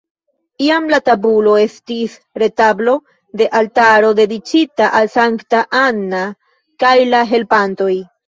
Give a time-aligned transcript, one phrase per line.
[0.67, 2.13] Iam la tabulo estis
[2.43, 2.95] retablo
[3.41, 6.23] de altaro dediĉita al Sankta Anna
[6.85, 7.93] kaj la helpantoj.